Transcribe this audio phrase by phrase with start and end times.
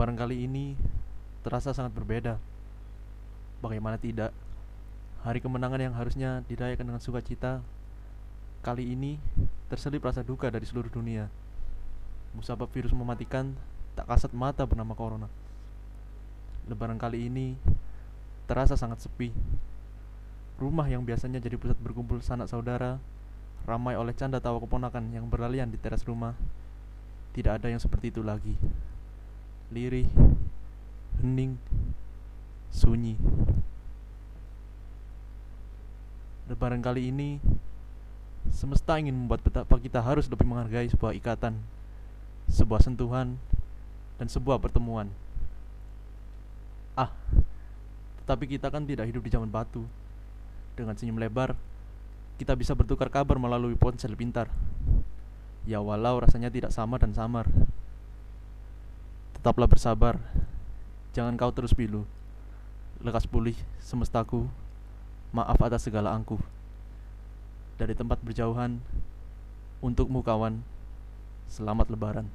[0.00, 0.80] Lebaran kali ini
[1.44, 2.40] terasa sangat berbeda.
[3.60, 4.32] Bagaimana tidak?
[5.28, 7.60] Hari kemenangan yang harusnya dirayakan dengan sukacita
[8.64, 9.20] kali ini
[9.68, 11.28] terselip rasa duka dari seluruh dunia.
[12.32, 13.52] Musabab virus mematikan
[13.92, 15.28] tak kasat mata bernama corona.
[16.64, 17.60] Lebaran kali ini
[18.48, 19.36] terasa sangat sepi.
[20.56, 22.96] Rumah yang biasanya jadi pusat berkumpul sanak saudara
[23.68, 26.32] ramai oleh canda tawa keponakan yang berlalian di teras rumah.
[27.36, 28.56] Tidak ada yang seperti itu lagi.
[29.70, 30.10] Lirih,
[31.22, 31.54] hening,
[32.74, 33.14] sunyi.
[36.50, 37.38] Lebaran kali ini
[38.50, 41.54] semesta ingin membuat betapa kita harus lebih menghargai sebuah ikatan,
[42.50, 43.38] sebuah sentuhan,
[44.18, 45.06] dan sebuah pertemuan.
[46.98, 47.14] Ah,
[48.26, 49.86] tetapi kita kan tidak hidup di zaman batu.
[50.74, 51.54] Dengan senyum lebar,
[52.42, 54.50] kita bisa bertukar kabar melalui ponsel pintar.
[55.62, 57.46] Ya walau rasanya tidak sama dan samar.
[59.40, 60.20] Tetaplah bersabar.
[61.16, 62.04] Jangan kau terus pilu.
[63.00, 64.44] Lekas pulih semestaku.
[65.32, 66.36] Maaf atas segala angkuh.
[67.80, 68.84] Dari tempat berjauhan,
[69.80, 70.60] untukmu kawan,
[71.48, 72.28] selamat lebaran.